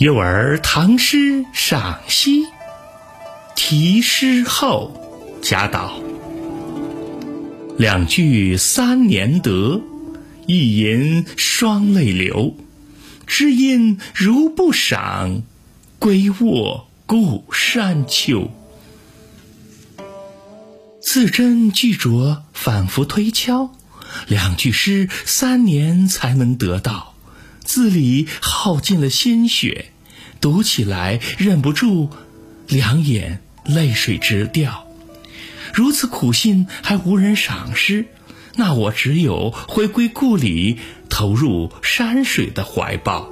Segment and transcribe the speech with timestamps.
[0.00, 2.44] 幼儿唐诗赏析
[3.54, 4.92] 题诗后
[5.40, 6.00] 贾岛
[7.78, 9.80] 两句三年得
[10.46, 12.54] 一吟双泪流
[13.26, 15.42] 知音如不赏
[15.98, 18.50] 归卧故山秋
[21.14, 23.72] 字斟句酌，反复推敲，
[24.26, 27.14] 两句诗三年才能得到。
[27.62, 29.92] 字里耗尽了心血，
[30.40, 32.10] 读起来忍不住
[32.66, 34.88] 两眼泪水直掉。
[35.72, 38.06] 如此苦心还无人赏识，
[38.56, 43.30] 那我只有回归故里，投入山水的怀抱。